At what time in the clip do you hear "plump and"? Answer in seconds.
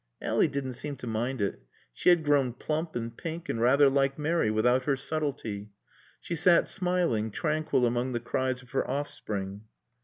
2.53-3.15